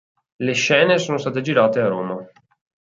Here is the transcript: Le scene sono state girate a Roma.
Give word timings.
Le 0.39 0.53
scene 0.53 0.97
sono 0.97 1.19
state 1.19 1.41
girate 1.41 1.79
a 1.79 1.87
Roma. 1.87 2.27